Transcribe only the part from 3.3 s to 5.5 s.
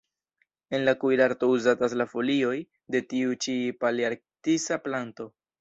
ĉi palearktisa planto.